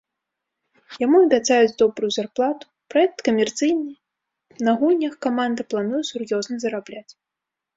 Яму 1.05 1.17
абяцаюць 1.25 1.77
добрую 1.81 2.09
зарплату: 2.17 2.65
праект 2.93 3.17
камерцыйны, 3.27 3.91
на 4.69 4.75
гульнях 4.81 5.13
каманда 5.27 5.61
плануе 5.75 6.03
сур’ёзна 6.13 6.55
зарабляць. 6.67 7.09